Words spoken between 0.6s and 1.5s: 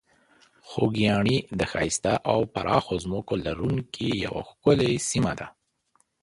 خوږیاڼي